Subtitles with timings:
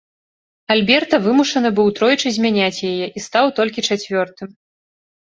[0.75, 4.49] Альберта вымушаны быў тройчы змяняць яе, і стаў толькі чацвёртым.